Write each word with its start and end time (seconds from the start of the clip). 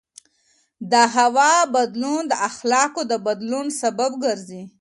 د 0.91 0.93
هوا 1.15 1.53
بدلون 1.75 2.21
د 2.27 2.33
اخلاقو 2.49 3.01
د 3.11 3.13
بدلون 3.27 3.67
سبب 3.81 4.11
ګرځي. 4.23 4.63